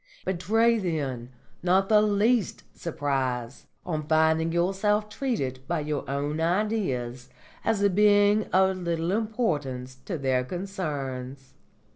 Betray, 0.25 0.79
then, 0.79 1.29
not 1.61 1.87
the 1.87 2.01
least 2.01 2.63
surprise 2.75 3.67
on 3.85 4.07
finding 4.07 4.51
yourself 4.51 5.09
treated 5.09 5.59
by 5.67 5.81
your 5.81 6.09
own 6.09 6.39
Ideas 6.41 7.29
as 7.63 7.83
a 7.83 7.89
being 7.91 8.45
of 8.45 8.77
little 8.77 9.11
importance 9.11 9.93
to 10.05 10.17
their 10.17 10.43
concerns. 10.43 11.53